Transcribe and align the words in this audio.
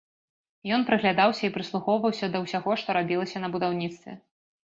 Ён 0.75 0.83
прыглядаўся 0.87 1.43
і 1.47 1.51
прыслухоўваўся 1.57 2.31
да 2.35 2.43
ўсяго, 2.45 2.71
што 2.85 2.89
рабілася 2.99 3.37
на 3.43 3.47
будаўніцтве. 3.57 4.11